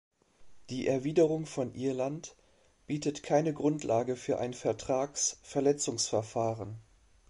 Die 0.71 0.87
Erwiderung 0.87 1.45
von 1.45 1.75
Irland 1.75 2.35
bietet 2.87 3.21
keine 3.21 3.53
Grundlage 3.53 4.15
für 4.15 4.39
ein 4.39 4.55
Vertragsverletzungsverfahren. 4.55 6.79